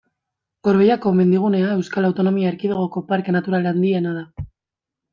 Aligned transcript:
Gorbeiako 0.67 1.11
mendigunea 1.19 1.69
Euskal 1.75 2.09
Autonomia 2.09 2.51
Erkidegoko 2.57 3.07
parke 3.13 3.39
natural 3.39 3.73
handiena 3.75 4.19
da. 4.21 4.29